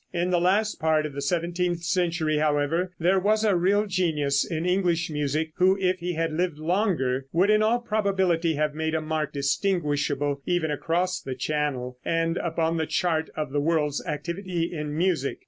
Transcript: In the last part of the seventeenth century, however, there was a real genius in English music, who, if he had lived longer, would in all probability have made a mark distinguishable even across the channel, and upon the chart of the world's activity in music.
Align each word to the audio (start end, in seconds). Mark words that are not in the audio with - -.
In 0.11 0.31
the 0.31 0.41
last 0.41 0.79
part 0.81 1.05
of 1.05 1.13
the 1.13 1.21
seventeenth 1.21 1.83
century, 1.83 2.37
however, 2.39 2.91
there 2.99 3.19
was 3.19 3.43
a 3.43 3.55
real 3.55 3.85
genius 3.85 4.43
in 4.43 4.65
English 4.65 5.11
music, 5.11 5.51
who, 5.57 5.77
if 5.79 5.99
he 5.99 6.13
had 6.15 6.33
lived 6.33 6.57
longer, 6.57 7.27
would 7.31 7.51
in 7.51 7.61
all 7.61 7.77
probability 7.79 8.55
have 8.55 8.73
made 8.73 8.95
a 8.95 8.99
mark 9.01 9.31
distinguishable 9.31 10.41
even 10.47 10.71
across 10.71 11.21
the 11.21 11.35
channel, 11.35 11.99
and 12.03 12.37
upon 12.37 12.77
the 12.77 12.87
chart 12.87 13.29
of 13.37 13.51
the 13.51 13.61
world's 13.61 14.03
activity 14.07 14.71
in 14.73 14.97
music. 14.97 15.37